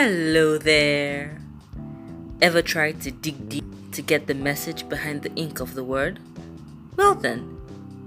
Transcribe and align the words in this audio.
Hello 0.00 0.56
there. 0.56 1.36
Ever 2.40 2.62
tried 2.62 3.02
to 3.02 3.10
dig 3.10 3.50
deep 3.50 3.68
to 3.92 4.00
get 4.00 4.26
the 4.26 4.32
message 4.32 4.88
behind 4.88 5.20
the 5.20 5.34
ink 5.34 5.60
of 5.60 5.74
the 5.74 5.84
word? 5.84 6.18
Well, 6.96 7.14
then, 7.14 7.60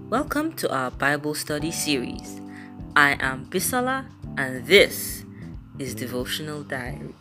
welcome 0.10 0.54
to 0.54 0.74
our 0.74 0.90
Bible 0.90 1.36
study 1.36 1.70
series. 1.70 2.42
I 2.96 3.16
am 3.20 3.46
Bisola, 3.46 4.08
and 4.38 4.66
this 4.66 5.24
is 5.78 5.94
Devotional 5.94 6.64
Diaries. 6.64 7.14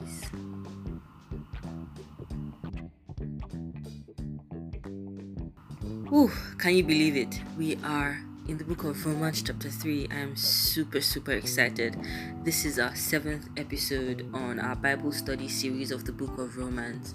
Ooh, 6.11 6.33
can 6.57 6.75
you 6.77 6.83
believe 6.83 7.19
it? 7.19 7.43
We 7.59 7.77
are 7.85 8.25
in 8.49 8.59
the 8.59 8.65
book 8.65 8.83
of 8.85 9.07
Romans, 9.07 9.43
chapter 9.43 9.71
3. 9.71 10.09
I 10.11 10.17
am 10.17 10.37
super, 10.37 11.01
super 11.01 11.33
excited. 11.33 11.97
This 12.43 12.65
is 12.65 12.79
our 12.79 12.95
seventh 12.95 13.49
episode 13.57 14.29
on 14.35 14.59
our 14.59 14.75
Bible 14.75 15.13
study 15.13 15.49
series 15.49 15.93
of 15.93 16.05
the 16.05 16.13
book 16.13 16.39
of 16.39 16.57
Romans, 16.57 17.15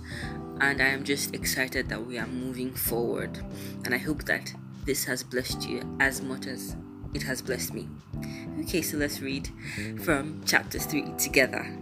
and 0.62 0.82
I 0.82 0.88
am 0.88 1.04
just 1.04 1.36
excited 1.36 1.90
that 1.90 2.06
we 2.06 2.18
are 2.18 2.28
moving 2.28 2.74
forward. 2.74 3.40
And 3.84 3.94
I 3.94 3.98
hope 3.98 4.24
that 4.26 4.54
this 4.86 5.04
has 5.06 5.22
blessed 5.22 5.68
you 5.68 5.82
as 6.00 6.22
much 6.22 6.48
as 6.48 6.78
it 7.14 7.24
has 7.24 7.42
blessed 7.42 7.74
me. 7.74 7.90
Okay, 8.62 8.82
so 8.82 8.98
let's 8.98 9.20
read 9.20 9.50
from 10.04 10.42
chapter 10.46 10.80
3 10.80 11.14
together. 11.18 11.78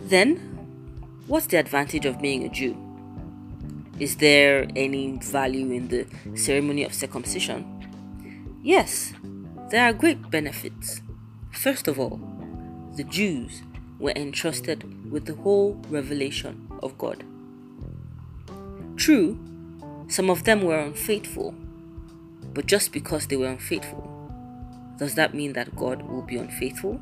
Then, 0.00 0.36
what's 1.26 1.46
the 1.46 1.58
advantage 1.58 2.06
of 2.06 2.20
being 2.20 2.44
a 2.44 2.48
Jew? 2.48 2.89
Is 4.00 4.16
there 4.16 4.66
any 4.74 5.18
value 5.18 5.72
in 5.72 5.88
the 5.88 6.06
ceremony 6.34 6.84
of 6.84 6.94
circumcision? 6.94 7.66
Yes, 8.62 9.12
there 9.68 9.84
are 9.84 9.92
great 9.92 10.30
benefits. 10.30 11.02
First 11.50 11.86
of 11.86 12.00
all, 12.00 12.18
the 12.96 13.04
Jews 13.04 13.60
were 13.98 14.14
entrusted 14.16 15.12
with 15.12 15.26
the 15.26 15.34
whole 15.34 15.74
revelation 15.90 16.66
of 16.82 16.96
God. 16.96 17.22
True, 18.96 19.38
some 20.08 20.30
of 20.30 20.44
them 20.44 20.62
were 20.62 20.78
unfaithful, 20.78 21.54
but 22.54 22.64
just 22.64 22.92
because 22.92 23.26
they 23.26 23.36
were 23.36 23.48
unfaithful, 23.48 24.08
does 24.98 25.14
that 25.16 25.34
mean 25.34 25.52
that 25.52 25.76
God 25.76 26.08
will 26.08 26.22
be 26.22 26.38
unfaithful? 26.38 26.98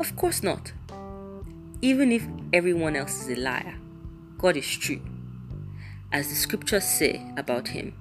Of 0.00 0.16
course 0.16 0.42
not. 0.42 0.72
Even 1.80 2.10
if 2.10 2.26
everyone 2.52 2.96
else 2.96 3.22
is 3.22 3.38
a 3.38 3.40
liar, 3.40 3.76
God 4.36 4.56
is 4.56 4.66
true 4.66 5.00
as 6.12 6.28
the 6.28 6.34
scriptures 6.34 6.84
say 6.84 7.32
about 7.36 7.68
him. 7.68 7.94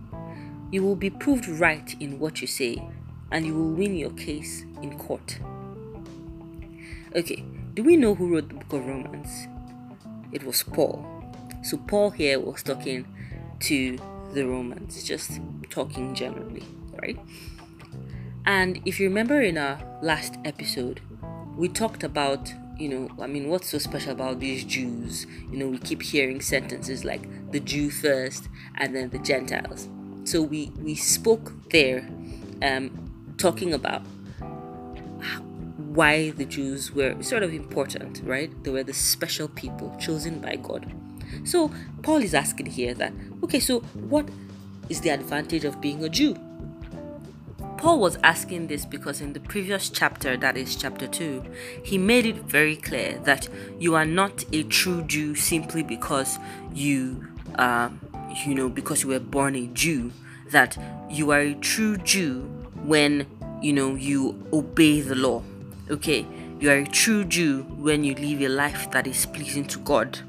You 0.72 0.84
will 0.84 0.96
be 0.96 1.10
proved 1.10 1.48
right 1.48 1.96
in 2.00 2.20
what 2.20 2.42
you 2.42 2.48
say, 2.48 2.88
and 3.32 3.46
you 3.46 3.54
will 3.54 3.72
win 3.72 3.96
your 3.96 4.12
case 4.12 4.66
in 4.82 4.98
court. 4.98 5.40
Okay, 7.16 7.44
do 7.74 7.84
we 7.84 7.98
know 7.98 8.16
who 8.16 8.34
wrote 8.34 8.50
the 8.50 8.56
book 8.56 8.74
of 8.74 8.86
Romans? 8.86 9.48
It 10.32 10.44
was 10.44 10.64
Paul. 10.64 11.06
So, 11.64 11.78
Paul 11.78 12.12
here 12.12 12.40
was 12.40 12.62
talking 12.62 13.06
to 13.62 13.98
the 14.34 14.46
Romans, 14.46 15.04
just 15.04 15.40
talking 15.70 16.14
generally, 16.14 16.64
right? 17.02 17.18
And 18.46 18.82
if 18.86 19.00
you 19.00 19.08
remember 19.08 19.42
in 19.42 19.58
our 19.58 19.80
last 20.02 20.36
episode, 20.46 21.02
we 21.56 21.70
talked 21.70 22.04
about 22.04 22.54
you 22.78 22.90
know, 22.90 23.10
I 23.22 23.28
mean, 23.28 23.50
what's 23.50 23.70
so 23.70 23.78
special 23.78 24.12
about 24.12 24.40
these 24.40 24.64
Jews? 24.64 25.26
You 25.52 25.58
know, 25.58 25.68
we 25.68 25.78
keep 25.78 26.02
hearing 26.02 26.42
sentences 26.42 27.06
like 27.06 27.52
the 27.52 27.60
Jew 27.60 27.90
first 27.90 28.50
and 28.76 28.96
then 28.96 29.10
the 29.10 29.20
Gentiles. 29.20 29.88
So 30.24 30.42
we 30.42 30.72
we 30.82 30.96
spoke 30.96 31.54
there, 31.70 32.08
um, 32.62 33.36
talking 33.38 33.74
about 33.74 34.02
why 35.96 36.32
the 36.32 36.46
Jews 36.46 36.92
were 36.92 37.22
sort 37.22 37.44
of 37.44 37.54
important, 37.54 38.22
right? 38.24 38.52
They 38.64 38.72
were 38.72 38.84
the 38.84 38.94
special 38.94 39.48
people 39.48 39.96
chosen 40.00 40.40
by 40.40 40.58
God. 40.58 40.92
So 41.44 41.72
Paul 42.04 42.18
is 42.18 42.34
asking 42.34 42.68
here 42.68 42.94
that 42.96 43.14
okay, 43.44 43.60
so 43.60 43.80
what 44.10 44.28
is 44.90 45.02
the 45.02 45.10
advantage 45.10 45.64
of 45.64 45.80
being 45.82 46.04
a 46.04 46.10
Jew? 46.10 46.36
Paul 47.78 48.00
was 48.00 48.18
asking 48.24 48.68
this 48.68 48.86
because 48.86 49.22
in 49.22 49.34
the 49.34 49.40
previous 49.40 49.90
chapter, 49.90 50.38
that 50.38 50.56
is 50.56 50.76
chapter 50.76 51.08
2, 51.08 51.44
he 51.84 51.98
made 51.98 52.26
it 52.26 52.38
very 52.38 52.76
clear 52.76 53.20
that 53.26 53.50
you 53.80 53.96
are 53.96 54.06
not 54.06 54.46
a 54.54 54.64
true 54.64 55.04
Jew 55.04 55.36
simply 55.36 55.84
because 55.84 56.40
you, 56.74 57.28
uh, 57.56 57.90
you 58.46 58.56
know, 58.56 58.70
because 58.70 59.04
you 59.04 59.10
were 59.10 59.20
born 59.20 59.56
a 59.56 59.68
Jew. 59.68 60.12
That 60.52 60.78
you 61.10 61.32
are 61.32 61.40
a 61.40 61.56
true 61.56 61.98
Jew 61.98 62.42
when, 62.84 63.28
you 63.62 63.74
know, 63.74 63.96
you 63.96 64.42
obey 64.54 65.02
the 65.02 65.16
law. 65.16 65.44
Okay, 65.90 66.26
you 66.60 66.70
are 66.70 66.78
a 66.78 66.88
true 66.88 67.26
Jew 67.26 67.64
when 67.78 68.04
you 68.04 68.16
live 68.16 68.42
a 68.42 68.48
life 68.48 68.90
that 68.92 69.06
is 69.06 69.26
pleasing 69.26 69.66
to 69.68 69.80
God. 69.80 70.20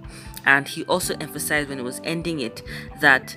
And 0.44 0.66
he 0.66 0.84
also 0.84 1.14
emphasized 1.20 1.68
when 1.68 1.78
he 1.78 1.84
was 1.84 2.00
ending 2.04 2.40
it 2.40 2.62
that 3.00 3.36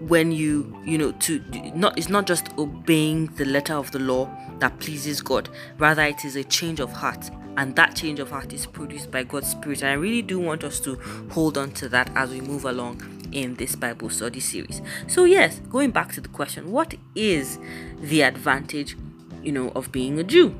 when 0.00 0.32
you 0.32 0.76
you 0.84 0.98
know 0.98 1.12
to 1.12 1.42
not 1.74 1.96
it's 1.96 2.08
not 2.08 2.26
just 2.26 2.48
obeying 2.58 3.26
the 3.36 3.44
letter 3.44 3.74
of 3.74 3.90
the 3.92 3.98
law 3.98 4.30
that 4.58 4.78
pleases 4.78 5.20
god. 5.20 5.48
Rather 5.78 6.02
it 6.04 6.24
is 6.24 6.36
a 6.36 6.44
change 6.44 6.80
of 6.80 6.92
heart. 6.92 7.30
And 7.58 7.74
that 7.76 7.96
change 7.96 8.20
of 8.20 8.30
heart 8.30 8.52
is 8.52 8.66
produced 8.66 9.10
by 9.10 9.22
god's 9.22 9.48
spirit. 9.48 9.82
And 9.82 9.90
i 9.90 9.94
really 9.94 10.22
do 10.22 10.38
want 10.38 10.64
us 10.64 10.78
to 10.80 10.96
hold 11.30 11.56
on 11.56 11.70
to 11.72 11.88
that 11.88 12.10
as 12.14 12.30
we 12.30 12.40
move 12.40 12.64
along 12.64 13.02
in 13.32 13.54
this 13.54 13.74
bible 13.74 14.10
study 14.10 14.40
series. 14.40 14.82
So 15.06 15.24
yes 15.24 15.60
going 15.70 15.90
back 15.90 16.12
to 16.12 16.20
the 16.20 16.28
question 16.28 16.70
what 16.70 16.94
is 17.14 17.58
the 18.00 18.22
advantage 18.22 18.96
you 19.42 19.52
know 19.52 19.68
of 19.70 19.92
being 19.92 20.18
a 20.18 20.24
jew 20.24 20.54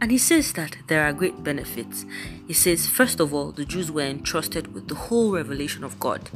and 0.00 0.10
he 0.10 0.18
says 0.18 0.54
that 0.54 0.76
there 0.86 1.04
are 1.04 1.12
great 1.12 1.42
benefits. 1.44 2.06
He 2.46 2.54
says, 2.54 2.88
first 2.88 3.20
of 3.20 3.34
all, 3.34 3.52
the 3.52 3.64
Jews 3.64 3.90
were 3.90 4.02
entrusted 4.02 4.72
with 4.72 4.88
the 4.88 4.94
whole 4.94 5.32
revelation 5.32 5.84
of 5.84 6.00
God. 6.00 6.30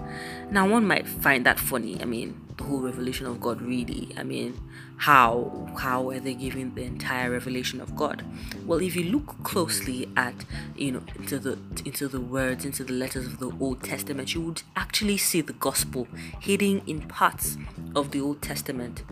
Now, 0.50 0.68
one 0.68 0.86
might 0.86 1.08
find 1.08 1.46
that 1.46 1.58
funny. 1.58 2.00
I 2.00 2.04
mean, 2.04 2.40
the 2.56 2.64
whole 2.64 2.80
revelation 2.80 3.26
of 3.26 3.40
God, 3.40 3.62
really? 3.62 4.14
I 4.16 4.22
mean, 4.22 4.60
how 4.96 5.68
how 5.76 6.02
were 6.02 6.20
they 6.20 6.34
given 6.34 6.74
the 6.74 6.84
entire 6.84 7.30
revelation 7.30 7.80
of 7.80 7.96
God? 7.96 8.24
Well, 8.64 8.80
if 8.80 8.94
you 8.94 9.04
look 9.04 9.42
closely 9.42 10.08
at 10.16 10.34
you 10.76 10.92
know 10.92 11.02
into 11.16 11.38
the 11.38 11.58
into 11.84 12.06
the 12.06 12.20
words, 12.20 12.64
into 12.64 12.84
the 12.84 12.92
letters 12.92 13.26
of 13.26 13.38
the 13.38 13.50
Old 13.58 13.82
Testament, 13.82 14.34
you 14.34 14.42
would 14.42 14.62
actually 14.76 15.16
see 15.16 15.40
the 15.40 15.52
gospel 15.54 16.06
hidden 16.40 16.82
in 16.86 17.02
parts 17.02 17.56
of 17.96 18.12
the 18.12 18.20
Old 18.20 18.40
Testament. 18.40 19.02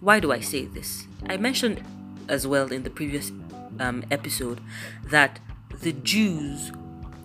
Why 0.00 0.20
do 0.20 0.30
I 0.30 0.40
say 0.40 0.66
this? 0.66 1.06
I 1.26 1.36
mentioned 1.38 1.82
as 2.28 2.46
well 2.46 2.70
in 2.70 2.82
the 2.82 2.90
previous 2.90 3.32
um, 3.80 4.04
episode 4.10 4.60
that 5.04 5.40
the 5.82 5.92
Jews, 5.92 6.72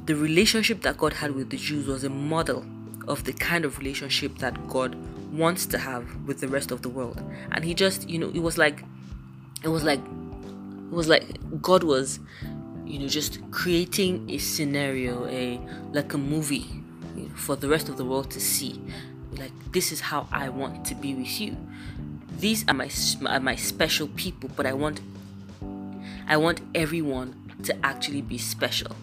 the 0.06 0.16
relationship 0.16 0.82
that 0.82 0.98
God 0.98 1.14
had 1.14 1.32
with 1.32 1.50
the 1.50 1.58
Jews 1.58 1.88
was 1.88 2.04
a 2.04 2.10
model 2.10 2.66
of 3.08 3.24
the 3.24 3.34
kind 3.34 3.66
of 3.66 3.78
relationship 3.78 4.38
that 4.38 4.68
God 4.68 4.96
wants 5.34 5.66
to 5.68 5.78
have 5.78 6.28
with 6.28 6.40
the 6.40 6.48
rest 6.48 6.72
of 6.72 6.82
the 6.82 6.90
world. 6.90 7.22
And 7.52 7.64
he 7.64 7.74
just, 7.74 8.10
you 8.10 8.20
know, 8.20 8.30
it 8.30 8.40
was 8.40 8.58
like, 8.58 8.84
it 9.64 9.70
was 9.70 9.84
like, 9.84 10.00
it 10.00 10.96
was 10.96 11.08
like 11.08 11.62
God 11.62 11.84
was, 11.84 12.20
you 12.86 13.00
know, 13.00 13.08
just 13.08 13.40
creating 13.52 14.30
a 14.30 14.38
scenario, 14.38 15.26
a 15.28 15.60
like 15.92 16.14
a 16.14 16.18
movie 16.18 16.68
you 17.16 17.24
know, 17.24 17.36
for 17.36 17.56
the 17.56 17.68
rest 17.68 17.90
of 17.90 17.98
the 17.98 18.06
world 18.06 18.30
to 18.32 18.40
see. 18.40 18.80
Like 19.38 19.52
this 19.72 19.92
is 19.92 20.00
how 20.00 20.28
I 20.32 20.50
want 20.50 20.86
to 20.86 20.96
be 20.96 21.16
with 21.16 21.42
you. 21.42 21.58
These 22.38 22.66
are 22.68 22.74
my 22.74 22.90
are 23.26 23.40
my 23.40 23.56
special 23.56 24.08
people, 24.10 24.50
but 24.56 24.66
I 24.66 24.74
want 24.74 25.02
I 26.28 26.38
want 26.38 26.62
everyone 26.74 27.54
to 27.64 27.86
actually 27.86 28.22
be 28.22 28.38
special, 28.38 28.96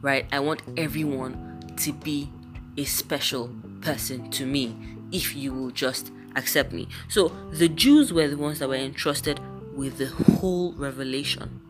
right? 0.00 0.26
I 0.32 0.40
want 0.40 0.62
everyone 0.76 1.74
to 1.78 1.92
be 1.92 2.30
a 2.76 2.84
special 2.84 3.50
person 3.80 4.30
to 4.30 4.46
me 4.46 4.76
if 5.12 5.34
you 5.34 5.52
will 5.52 5.70
just 5.70 6.10
accept 6.36 6.72
me. 6.72 6.88
So 7.08 7.28
the 7.50 7.68
Jews 7.68 8.12
were 8.12 8.28
the 8.28 8.36
ones 8.36 8.58
that 8.58 8.68
were 8.68 8.74
entrusted 8.74 9.40
with 9.74 9.98
the 9.98 10.06
whole 10.06 10.72
revelation 10.72 11.60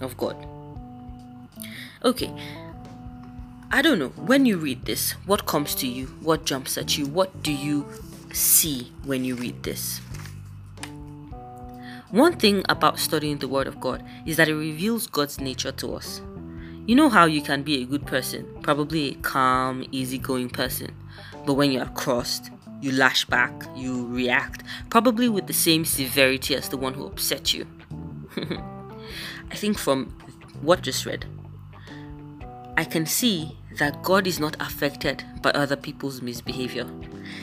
of 0.00 0.16
God. 0.16 0.36
Okay. 2.04 2.30
I 3.70 3.82
don't 3.82 3.98
know. 3.98 4.08
When 4.10 4.46
you 4.46 4.58
read 4.58 4.84
this, 4.84 5.12
what 5.26 5.46
comes 5.46 5.74
to 5.76 5.88
you? 5.88 6.06
What 6.20 6.44
jumps 6.44 6.78
at 6.78 6.96
you? 6.96 7.06
What 7.06 7.42
do 7.42 7.52
you 7.52 7.86
see 8.32 8.92
when 9.04 9.24
you 9.24 9.34
read 9.34 9.62
this? 9.62 10.00
One 12.14 12.34
thing 12.34 12.62
about 12.68 13.00
studying 13.00 13.38
the 13.38 13.48
Word 13.48 13.66
of 13.66 13.80
God 13.80 14.00
is 14.24 14.36
that 14.36 14.48
it 14.48 14.54
reveals 14.54 15.08
God's 15.08 15.40
nature 15.40 15.72
to 15.72 15.96
us. 15.96 16.22
You 16.86 16.94
know 16.94 17.08
how 17.08 17.24
you 17.24 17.42
can 17.42 17.64
be 17.64 17.82
a 17.82 17.84
good 17.84 18.06
person, 18.06 18.46
probably 18.62 19.08
a 19.08 19.14
calm, 19.14 19.84
easygoing 19.90 20.50
person, 20.50 20.94
but 21.44 21.54
when 21.54 21.72
you 21.72 21.80
are 21.80 21.90
crossed, 21.90 22.52
you 22.80 22.92
lash 22.92 23.24
back, 23.24 23.50
you 23.74 24.06
react, 24.06 24.62
probably 24.90 25.28
with 25.28 25.48
the 25.48 25.52
same 25.52 25.84
severity 25.84 26.54
as 26.54 26.68
the 26.68 26.76
one 26.76 26.94
who 26.94 27.04
upset 27.04 27.52
you. 27.52 27.66
I 29.50 29.56
think 29.56 29.76
from 29.76 30.16
what 30.62 30.82
just 30.82 31.04
read, 31.06 31.26
I 32.76 32.84
can 32.84 33.06
see 33.06 33.58
that 33.78 34.02
God 34.02 34.26
is 34.26 34.38
not 34.38 34.56
affected 34.60 35.24
by 35.42 35.50
other 35.50 35.76
people's 35.76 36.22
misbehavior. 36.22 36.86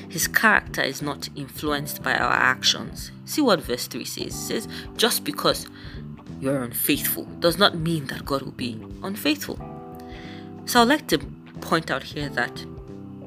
His 0.10 0.28
character 0.28 0.82
is 0.82 1.02
not 1.02 1.30
influenced 1.36 2.04
by 2.04 2.16
our 2.16 2.34
actions. 2.34 3.12
See 3.26 3.42
what 3.42 3.62
verse 3.62 3.88
3 3.88 4.06
says. 4.06 4.28
It 4.28 4.32
says, 4.34 4.68
just 4.98 5.24
because 5.24 5.68
you're 6.40 6.64
unfaithful 6.64 7.26
does 7.40 7.58
not 7.58 7.76
mean 7.76 8.06
that 8.08 8.26
God 8.26 8.42
will 8.42 8.52
be 8.52 8.80
unfaithful. 9.04 9.60
So 10.66 10.82
I'd 10.82 10.88
like 10.88 11.08
to 11.08 11.18
point 11.62 11.92
out 11.92 12.04
here 12.04 12.30
that 12.30 12.66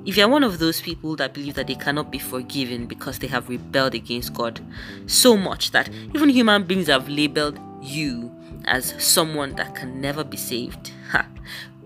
if 0.04 0.16
you're 0.16 0.28
one 0.28 0.44
of 0.44 0.58
those 0.58 0.80
people 0.80 1.16
that 1.16 1.32
believe 1.32 1.54
that 1.54 1.66
they 1.66 1.74
cannot 1.74 2.10
be 2.10 2.18
forgiven 2.18 2.86
because 2.86 3.18
they 3.18 3.26
have 3.28 3.48
rebelled 3.48 3.94
against 3.94 4.34
God 4.34 4.60
so 5.06 5.36
much 5.36 5.70
that 5.70 5.88
even 6.14 6.28
human 6.28 6.64
beings 6.64 6.88
have 6.88 7.08
labeled 7.08 7.58
you 7.80 8.34
as 8.66 8.94
someone 9.02 9.54
that 9.54 9.74
can 9.74 10.00
never 10.00 10.24
be 10.24 10.36
saved, 10.36 10.92
ha, 11.10 11.26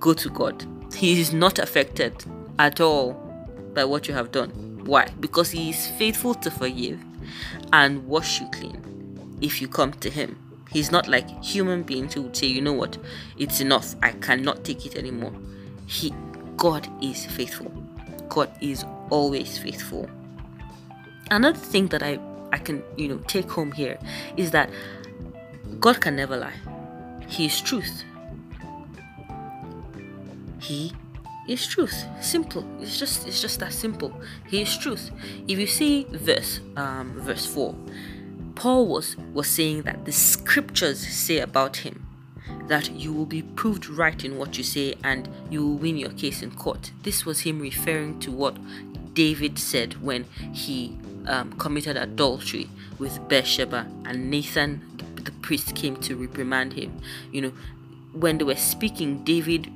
go 0.00 0.12
to 0.14 0.28
God. 0.30 0.66
He 0.94 1.20
is 1.20 1.32
not 1.32 1.58
affected 1.58 2.24
at 2.58 2.80
all 2.80 3.12
by 3.74 3.84
what 3.84 4.08
you 4.08 4.14
have 4.14 4.32
done. 4.32 4.50
Why? 4.84 5.08
Because 5.20 5.50
He 5.50 5.70
is 5.70 5.86
faithful 5.98 6.34
to 6.34 6.50
forgive 6.50 7.00
and 7.72 8.06
wash 8.06 8.40
you 8.40 8.48
clean 8.50 9.38
if 9.40 9.60
you 9.60 9.68
come 9.68 9.92
to 9.92 10.10
Him. 10.10 10.38
He's 10.70 10.90
not 10.90 11.08
like 11.08 11.28
human 11.42 11.82
beings 11.82 12.14
who 12.14 12.22
would 12.22 12.36
say, 12.36 12.46
you 12.46 12.60
know 12.60 12.72
what, 12.72 12.98
it's 13.38 13.60
enough. 13.60 13.94
I 14.02 14.12
cannot 14.12 14.64
take 14.64 14.84
it 14.84 14.96
anymore. 14.96 15.32
He 15.86 16.12
God 16.56 16.88
is 17.00 17.24
faithful. 17.24 17.72
God 18.28 18.50
is 18.60 18.84
always 19.10 19.56
faithful. 19.56 20.10
Another 21.30 21.58
thing 21.58 21.86
that 21.88 22.02
I, 22.02 22.18
I 22.52 22.58
can, 22.58 22.82
you 22.96 23.08
know, 23.08 23.18
take 23.28 23.48
home 23.48 23.70
here 23.70 23.98
is 24.36 24.50
that 24.50 24.70
God 25.78 26.00
can 26.00 26.16
never 26.16 26.36
lie. 26.36 26.54
He 27.28 27.46
is 27.46 27.60
truth. 27.60 28.02
He 30.68 30.92
is 31.48 31.66
truth. 31.66 32.04
Simple. 32.20 32.62
It's 32.80 32.98
just 32.98 33.26
it's 33.26 33.40
just 33.40 33.58
that 33.60 33.72
simple. 33.72 34.12
He 34.46 34.60
is 34.60 34.76
truth. 34.76 35.10
If 35.48 35.58
you 35.58 35.66
see 35.66 36.06
verse 36.10 36.60
um 36.76 37.14
verse 37.16 37.46
4, 37.46 37.74
Paul 38.54 38.86
was 38.86 39.16
was 39.32 39.48
saying 39.48 39.82
that 39.82 40.04
the 40.04 40.12
scriptures 40.12 41.00
say 41.00 41.38
about 41.38 41.78
him 41.78 42.04
that 42.66 42.90
you 42.90 43.14
will 43.14 43.26
be 43.26 43.40
proved 43.40 43.88
right 43.88 44.22
in 44.24 44.36
what 44.36 44.58
you 44.58 44.64
say 44.64 44.94
and 45.02 45.26
you 45.48 45.66
will 45.66 45.76
win 45.76 45.96
your 45.96 46.10
case 46.10 46.42
in 46.42 46.50
court. 46.50 46.92
This 47.02 47.24
was 47.24 47.40
him 47.40 47.60
referring 47.60 48.20
to 48.20 48.30
what 48.30 48.58
David 49.14 49.58
said 49.58 50.02
when 50.02 50.24
he 50.52 50.98
um, 51.26 51.54
committed 51.54 51.96
adultery 51.96 52.68
with 52.98 53.26
Bathsheba 53.26 53.86
and 54.04 54.30
Nathan, 54.30 54.82
the 55.16 55.32
priest, 55.32 55.74
came 55.74 55.96
to 55.96 56.14
reprimand 56.14 56.74
him. 56.74 57.00
You 57.32 57.40
know, 57.42 57.52
when 58.12 58.38
they 58.38 58.44
were 58.44 58.56
speaking, 58.56 59.24
David 59.24 59.70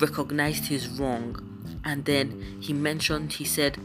recognized 0.00 0.66
his 0.66 0.88
wrong 0.88 1.36
and 1.84 2.04
then 2.04 2.58
he 2.60 2.72
mentioned, 2.72 3.34
he 3.34 3.44
said, 3.44 3.78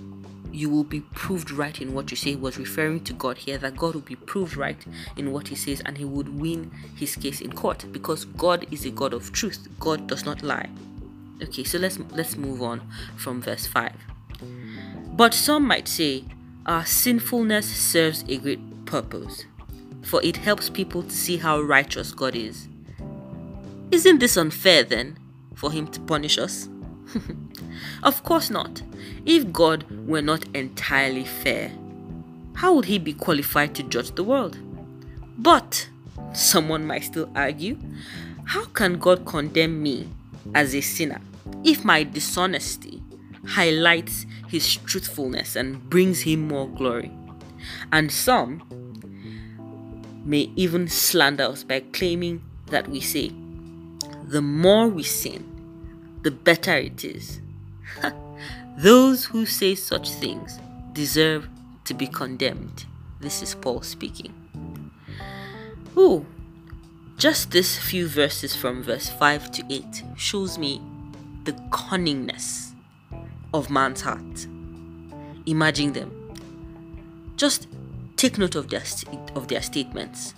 you 0.56 0.70
will 0.70 0.86
be 0.86 1.02
proved 1.02 1.52
right 1.52 1.82
in 1.82 1.94
what 1.94 2.10
you 2.10 2.18
say 2.18 2.32
he 2.32 2.36
was 2.38 2.58
referring 2.58 3.04
to 3.04 3.14
God 3.14 3.38
here 3.38 3.58
that 3.58 3.76
God 3.76 3.94
will 3.94 4.02
be 4.02 4.16
proved 4.16 4.56
right 4.56 4.78
in 5.18 5.34
what 5.34 5.50
he 5.50 5.56
says 5.56 5.82
and 5.86 5.98
he 5.98 6.06
would 6.06 6.40
win 6.40 6.72
his 6.96 7.16
case 7.16 7.42
in 7.42 7.52
court 7.52 7.86
because 7.92 8.24
God 8.26 8.66
is 8.72 8.86
a 8.86 8.92
God 8.92 9.14
of 9.14 9.34
truth. 9.34 9.68
God 9.80 10.08
does 10.08 10.26
not 10.26 10.42
lie. 10.42 10.70
Okay, 11.44 11.66
so 11.66 11.78
let's 11.78 12.00
let's 12.12 12.38
move 12.38 12.62
on 12.62 12.82
from 13.18 13.42
verse 13.42 13.68
5. 13.68 13.92
But 15.18 15.34
some 15.34 15.68
might 15.68 15.90
say 15.90 16.24
our 16.66 16.86
sinfulness 16.86 17.68
serves 17.68 18.24
a 18.30 18.38
great 18.38 18.86
purpose, 18.86 19.44
for 20.02 20.24
it 20.24 20.38
helps 20.38 20.70
people 20.70 21.04
to 21.04 21.12
see 21.12 21.36
how 21.38 21.60
righteous 21.60 22.14
God 22.14 22.36
is. 22.36 22.70
Isn't 23.92 24.20
this 24.20 24.38
unfair 24.38 24.84
then 24.84 25.18
for 25.56 25.72
him 25.72 25.88
to 25.88 26.00
punish 26.02 26.38
us? 26.38 26.70
of 28.04 28.24
course 28.24 28.50
not. 28.50 28.82
If 29.26 29.52
God 29.52 29.86
were 30.08 30.22
not 30.22 30.46
entirely 30.56 31.26
fair, 31.26 31.72
how 32.54 32.74
would 32.76 32.86
he 32.86 33.00
be 33.00 33.14
qualified 33.14 33.76
to 33.76 33.84
judge 33.84 34.12
the 34.12 34.24
world? 34.24 34.58
But, 35.38 35.90
someone 36.34 36.86
might 36.86 37.04
still 37.04 37.30
argue, 37.36 37.78
how 38.46 38.66
can 38.66 38.98
God 39.00 39.26
condemn 39.26 39.82
me 39.82 40.08
as 40.54 40.76
a 40.76 40.82
sinner 40.82 41.20
if 41.64 41.84
my 41.84 42.04
dishonesty 42.04 43.02
highlights 43.46 44.26
his 44.48 44.76
truthfulness 44.78 45.56
and 45.56 45.90
brings 45.90 46.22
him 46.22 46.48
more 46.48 46.68
glory? 46.70 47.12
And 47.92 48.12
some 48.12 48.62
may 50.24 50.52
even 50.56 50.88
slander 50.88 51.44
us 51.46 51.64
by 51.64 51.82
claiming 51.82 52.44
that 52.68 52.88
we 52.88 53.00
say, 53.00 53.32
the 54.28 54.42
more 54.42 54.88
we 54.88 55.04
sin, 55.04 56.20
the 56.24 56.32
better 56.32 56.76
it 56.76 57.04
is. 57.04 57.42
Those 58.78 59.26
who 59.26 59.46
say 59.46 59.76
such 59.76 60.10
things 60.10 60.60
deserve 60.94 61.48
to 61.86 61.94
be 61.94 62.08
condemned. 62.08 62.86
This 63.20 63.42
is 63.42 63.56
Paul 63.56 63.82
speaking. 63.84 64.34
Ooh, 65.96 66.26
just 67.18 67.52
this 67.52 67.78
few 67.78 68.08
verses 68.08 68.56
from 68.56 68.84
verse 68.84 69.10
5 69.10 69.52
to 69.52 69.64
8 69.70 70.04
shows 70.18 70.58
me 70.58 70.82
the 71.44 71.54
cunningness 71.70 72.74
of 73.54 73.70
man's 73.70 74.02
heart. 74.02 74.48
Imagine 75.46 75.94
them. 75.94 76.12
Just 77.38 77.68
take 78.18 78.38
note 78.38 78.56
of 78.56 78.70
their, 78.70 78.84
of 79.36 79.48
their 79.48 79.62
statements. 79.62 80.34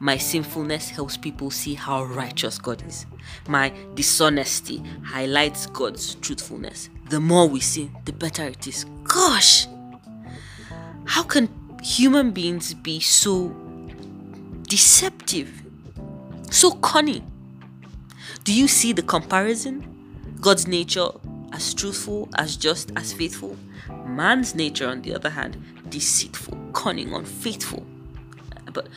My 0.00 0.16
sinfulness 0.16 0.90
helps 0.90 1.16
people 1.16 1.50
see 1.50 1.74
how 1.74 2.04
righteous 2.04 2.58
God 2.58 2.86
is. 2.86 3.06
My 3.48 3.72
dishonesty 3.94 4.82
highlights 5.04 5.66
God's 5.66 6.14
truthfulness. 6.16 6.88
The 7.10 7.18
more 7.18 7.48
we 7.48 7.60
sin, 7.60 7.96
the 8.04 8.12
better 8.12 8.44
it 8.44 8.66
is. 8.66 8.84
Gosh! 9.02 9.66
How 11.04 11.22
can 11.24 11.48
human 11.82 12.30
beings 12.30 12.74
be 12.74 13.00
so 13.00 13.48
deceptive? 14.68 15.62
So 16.50 16.72
cunning? 16.72 17.30
Do 18.44 18.54
you 18.54 18.68
see 18.68 18.92
the 18.92 19.02
comparison? 19.02 20.36
God's 20.40 20.68
nature 20.68 21.08
as 21.52 21.74
truthful, 21.74 22.28
as 22.36 22.56
just, 22.56 22.92
as 22.94 23.12
faithful. 23.12 23.56
Man's 24.06 24.54
nature, 24.54 24.86
on 24.86 25.02
the 25.02 25.14
other 25.14 25.30
hand, 25.30 25.56
deceitful, 25.88 26.56
cunning, 26.72 27.12
unfaithful. 27.12 27.84
But 28.72 28.88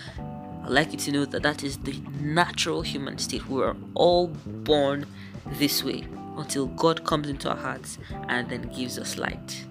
I'd 0.64 0.70
like 0.70 0.92
you 0.92 0.98
to 1.00 1.12
know 1.12 1.26
that 1.26 1.44
that 1.44 1.64
is 1.64 1.78
the 1.78 2.00
natural 2.20 2.82
human 2.82 3.18
state. 3.18 3.48
We 3.48 3.62
are 3.64 3.76
all 3.96 4.28
born 4.28 5.08
this 5.54 5.84
way 5.84 6.08
until 6.38 6.68
God 6.68 7.04
comes 7.04 7.28
into 7.30 7.50
our 7.50 7.58
hearts 7.58 7.98
and 8.30 8.50
then 8.50 8.72
gives 8.76 9.00
us 9.00 9.18
light. 9.18 9.66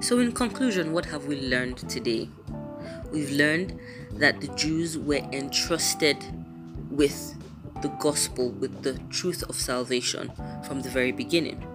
So, 0.00 0.18
in 0.18 0.32
conclusion, 0.32 0.92
what 0.92 1.06
have 1.06 1.26
we 1.26 1.40
learned 1.40 1.88
today? 1.88 2.28
We've 3.10 3.30
learned 3.30 3.78
that 4.12 4.40
the 4.40 4.48
Jews 4.48 4.98
were 4.98 5.22
entrusted 5.32 6.18
with 6.90 7.34
the 7.82 7.88
gospel, 7.88 8.50
with 8.50 8.82
the 8.82 8.98
truth 9.10 9.42
of 9.48 9.56
salvation 9.56 10.32
from 10.66 10.82
the 10.82 10.88
very 10.90 11.12
beginning. 11.12 11.66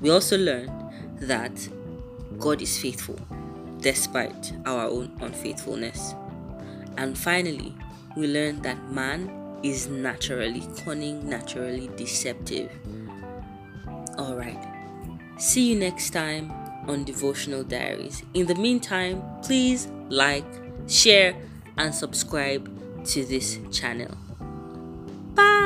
We 0.00 0.10
also 0.10 0.38
learned 0.38 0.72
that 1.20 1.68
God 2.38 2.62
is 2.62 2.78
faithful 2.78 3.18
despite 3.80 4.52
our 4.64 4.86
own 4.86 5.16
unfaithfulness. 5.20 6.14
And 6.96 7.16
finally, 7.16 7.74
we 8.16 8.26
learned 8.26 8.62
that 8.62 8.90
man 8.90 9.30
is 9.62 9.86
naturally 9.88 10.62
cunning, 10.84 11.28
naturally 11.28 11.90
deceptive. 11.96 12.70
Alright, 14.18 14.62
see 15.38 15.72
you 15.72 15.78
next 15.78 16.10
time 16.10 16.50
on 16.88 17.04
Devotional 17.04 17.64
Diaries. 17.64 18.22
In 18.34 18.46
the 18.46 18.54
meantime, 18.54 19.22
please 19.42 19.88
like, 20.08 20.46
share, 20.88 21.34
and 21.76 21.94
subscribe 21.94 22.70
to 23.06 23.24
this 23.24 23.58
channel. 23.70 24.16
Bye. 25.34 25.65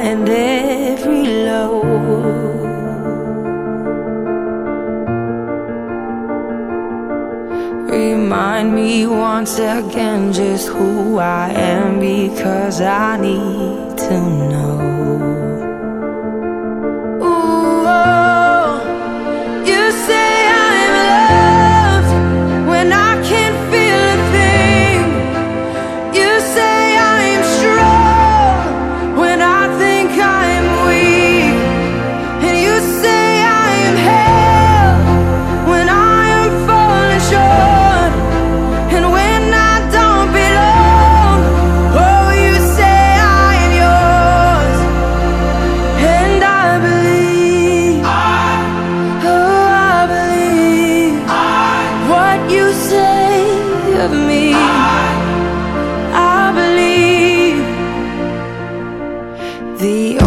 and 0.00 0.28
every 0.28 1.24
low. 1.44 1.82
Remind 7.90 8.74
me 8.74 9.06
once 9.06 9.58
again 9.58 10.32
just 10.32 10.68
who 10.68 11.18
I 11.18 11.50
am 11.50 11.98
because 11.98 12.80
I 12.80 13.16
need 13.20 13.98
to 13.98 14.20
know. 14.50 14.78
Ooh, 17.20 17.84
oh, 17.86 19.64
you 19.66 19.90
say. 20.06 20.37